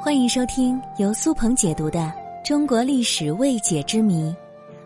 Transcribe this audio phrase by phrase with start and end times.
[0.00, 1.98] 欢迎收听由苏鹏解读的
[2.46, 4.30] 《中国历史未解之谜》，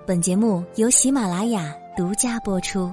[0.07, 2.91] 本节目由喜马拉雅独家播出。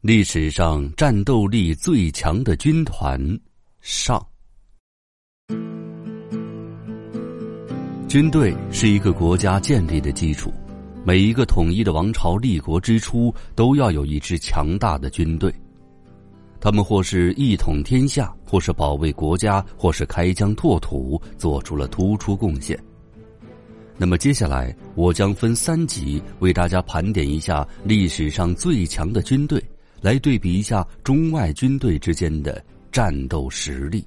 [0.00, 3.20] 历史上战斗力最强的军团
[3.82, 4.26] 上，
[8.08, 10.50] 军队是一个国家建立的基础，
[11.04, 15.54] 每一个统一的王朝立国之初，都要有一支强大的军队。
[16.58, 22.78] 他们或是一统天下，或是保卫国家，或是开疆拓土，做出了突出贡献。
[23.96, 29.62] 那么接下来，我将分三集为大家盘点一下历史上最强的军队，
[30.02, 34.04] 来对比一下中外军队之间的战斗实力。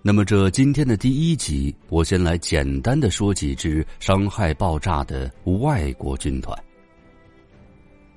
[0.00, 5.28] 那么，这今天的第一集，我先来简单的说几支伤害爆炸的
[5.58, 6.56] 外国军团。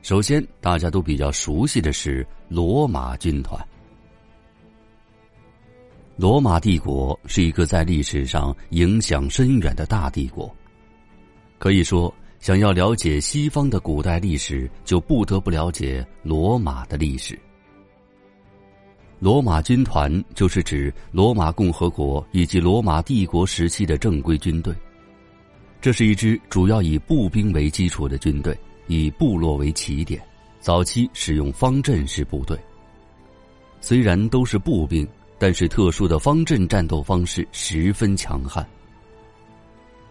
[0.03, 3.59] 首先，大家都比较熟悉的是罗马军团。
[6.19, 10.53] 罗马帝国是一个在历史上影响深远的大帝国，
[11.57, 17.39] 可以说，想要了解西方的古代历史，就不得不了解罗马的历史。
[19.17, 24.75] 罗马军团就是指罗马共和国以及罗马帝国时期的正规军队，
[25.79, 28.53] 这是一支主要以步兵为基础的军队。
[28.87, 30.21] 以部落为起点，
[30.59, 32.59] 早期使用方阵式部队。
[33.79, 35.07] 虽然都是步兵，
[35.39, 38.63] 但是特殊的方阵战斗方式十分强悍。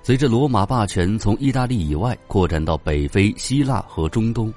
[0.03, 4.53] 随着罗马霸权从意大利以外扩展到北非、希腊和中东，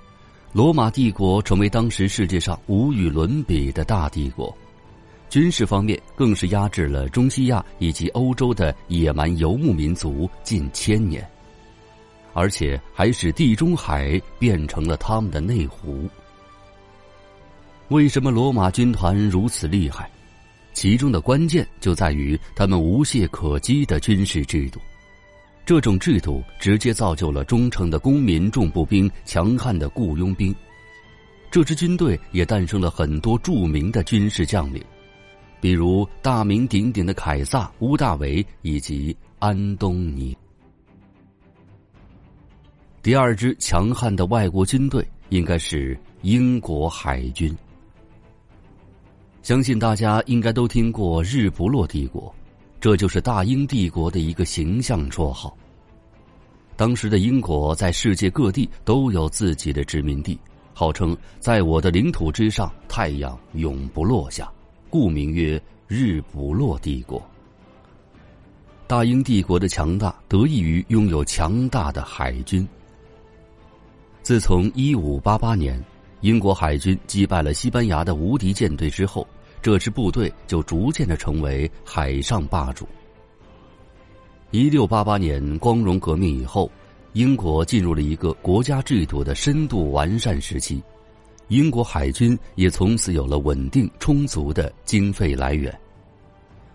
[0.53, 4.55] 罗马帝国成为当时世界上无与伦比的大帝国。
[5.29, 11.25] 军事方面更是压制了中西亚以及欧洲的野蛮游牧民族近千年。
[12.33, 16.09] 而且还使地中海变成了他们的内湖。
[17.89, 20.09] 为什么罗马军团如此厉害？
[20.73, 24.79] 其中的关键就在于他们无懈可击的军事制度。
[25.65, 30.53] 这种制度直接造就了忠诚的公民重步兵、强悍的雇佣兵。
[31.51, 34.83] 这支军队也诞生了很多著名的军事将领，
[35.59, 40.35] 比如大名鼎鼎的凯撒、屋大维以及安东尼。
[43.03, 47.55] 第二支强悍的外国军队应该是英国海军。
[49.43, 52.33] 相信大家应该都听过日不落帝国，
[52.79, 55.55] 这就是大英帝国的一个形象绰号。
[56.75, 60.39] 当时的英国在世界各地都有自己的殖民地，
[60.73, 64.51] 号称在我的领土之上太阳永不落下，
[64.91, 67.21] 故名曰日不落帝国。
[68.85, 72.67] 大英帝国的强大得益于拥有强大的海军。
[74.21, 75.83] 自从一五八八年，
[76.19, 79.25] 英国海军击败了西班牙的无敌舰队之后，
[79.61, 82.87] 这支部队就逐渐的成为海上霸主。
[84.49, 86.69] 一六八八年光荣革命以后，
[87.13, 90.83] 英国进入了一个国家制度的深度完善时期，
[91.47, 95.73] 英国海军也从此有了稳定充足的经费来源。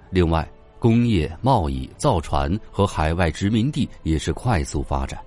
[0.08, 0.48] 另外，
[0.78, 5.18] 工业、贸易、造船和海外殖民地也是快速发展。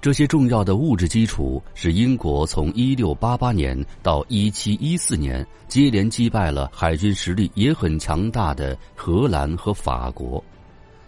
[0.00, 10.42] 这些重要的物质基础使英国从一六八八年到一七一四年接连击败了海军实力也很强大的荷兰和法国，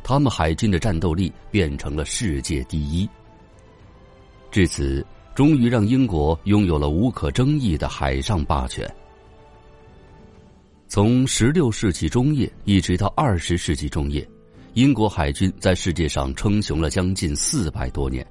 [0.03, 3.09] 他们海军的战斗力变成了世界第一。
[4.51, 8.93] 至此，终于让英国拥有了无可争议的海上霸权。
[10.89, 14.29] 从十六世纪中叶一直到二十世纪中叶，
[14.75, 18.27] 英国海军在世界上称雄了将近四百多年。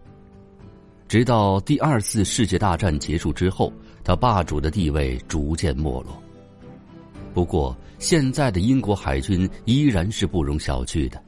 [1.10, 6.24] 直到第二次世界大战结束之后，他霸主的地位逐渐没落。
[7.34, 11.20] 不过，现在的英国海军依然是不容小觑的，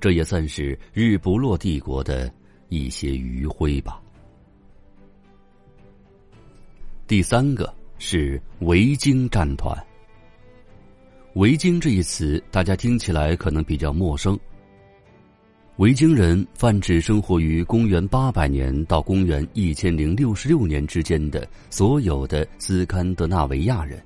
[0.00, 2.32] 这也算是日不落帝国的
[2.70, 4.00] 一些余晖吧。
[7.06, 9.76] 第三个是维京战团。
[11.34, 14.38] 维京这一词，大家听起来可能比较陌生。
[15.78, 24.02] 维京人泛指生活于公元八百年到公元一千零六十六年之间的所有的斯堪的纳维亚人，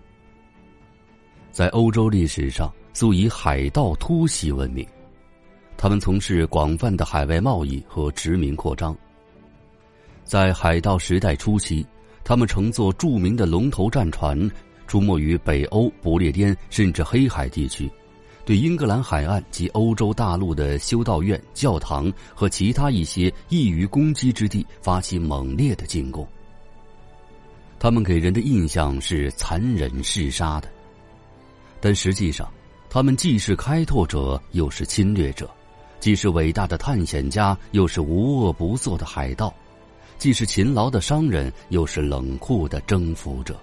[1.52, 4.84] 在欧洲历史上素以海盗突袭闻名，
[5.76, 8.96] 他们从事广泛的海外贸易和殖民扩张。
[10.24, 11.86] 在海盗时代初期，
[12.24, 14.36] 他们乘坐著名的龙头战船，
[14.88, 17.88] 出没于北欧、不列颠甚至黑海地区。
[18.50, 26.26] 对英格兰海岸及欧洲大陆的修道院、教堂和其他一些易于攻击之地发起猛烈的进攻。
[27.78, 30.68] 他们给人的印象是残忍嗜杀的。
[31.80, 32.52] 但实际上，
[32.88, 35.46] 他们既是开拓者，又是侵略者；
[36.00, 39.48] 既是伟大的探险家，又是无恶不作的海盗；
[40.18, 43.56] 既是勤劳的商人，又是冷酷的征服者。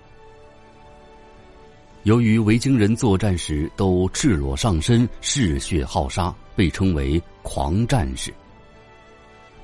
[2.07, 8.33] 由于维京人作战时都赤裸上身、嗜血好杀，被称为“狂战士”。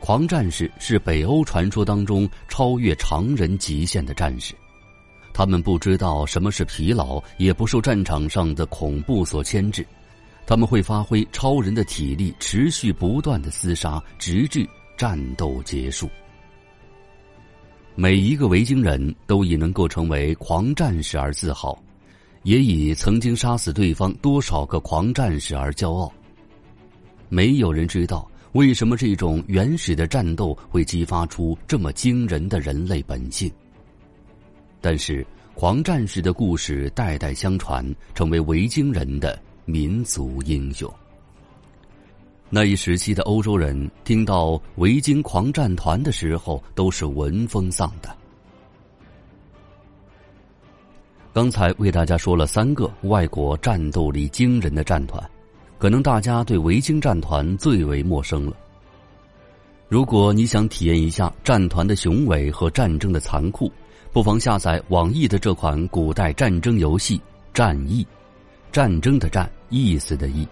[0.01, 4.54] 狂战士是北欧传说当中超越常人极限的战士，
[5.34, 9.88] 他们不知道什么是疲劳，也不受战场上的恐怖所牵制，
[10.45, 14.68] 他们会发挥超人的体力，持续不断的厮杀，直至
[14.98, 16.10] 战斗结束。
[17.95, 21.81] 每一个维京人都以能够成为狂战士而自豪，
[22.44, 26.13] 也以曾经杀死对方多少个狂战士而骄傲。
[27.30, 28.30] 没有人知道。
[28.54, 33.51] 为什么这种原始的战斗会激发出这么惊人的人类本性？
[34.80, 35.25] 但是，
[35.56, 40.88] 狂战士的故事代代相传，成为维京人的民族英雄。
[42.48, 48.16] 那一时期的欧洲人听到维京狂战团的时候，都是闻风丧胆。
[51.33, 55.21] 刚才为大家说了三个外国战斗力惊人的战团。
[55.80, 58.56] 可能大家对维京战团最为陌生了。
[59.89, 63.69] 如果你想体验一下战团的雄伟和战争的残酷，
[64.13, 67.18] 不妨下载网易的这款古代战争游戏
[67.53, 68.01] 《战役》，
[68.71, 70.47] 战争的战，意思的意，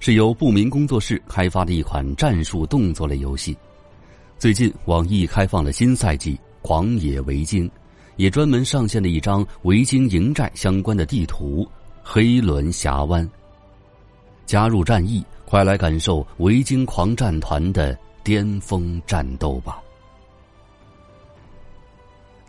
[0.00, 3.54] 是由不明工作室开发的一款战术动作类游戏。
[4.38, 7.68] 最近，网易开放了新赛季《狂野维京》，
[8.16, 11.62] 也专门上线了一张维京营寨相关的地图
[12.02, 13.24] 《黑轮峡湾》。
[14.44, 19.80] 加入战役，快来感受维京狂战团的巅峰战斗吧！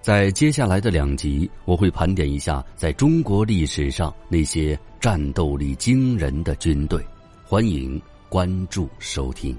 [0.01, 7.03] 在接下来的两集，我会盘点一下在中国历史上那些战斗力惊人的军队，
[7.43, 9.57] 欢迎关注收听。